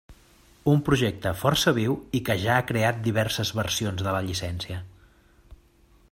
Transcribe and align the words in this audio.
Un 0.71 0.79
project 0.85 1.25
força 1.41 1.73
viu 1.79 1.93
i 2.19 2.21
que 2.29 2.37
ja 2.45 2.55
ha 2.61 2.65
creat 2.71 3.03
diverses 3.09 3.51
versions 3.59 4.05
de 4.07 4.15
la 4.17 4.23
llicència. 4.31 4.81